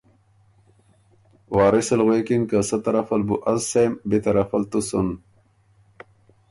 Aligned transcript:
وارث 1.55 1.87
ال 1.95 2.01
غوېکِن 2.05 2.41
که 2.49 2.57
سۀ 2.69 2.77
طرف 2.85 3.07
ال 3.15 3.21
بُو 3.27 3.35
از 3.51 3.61
سېم، 3.69 3.91
بی 4.09 4.17
طرف 4.25 4.49
ال 4.55 4.63
تُو 4.71 4.79
سُن 4.89 5.07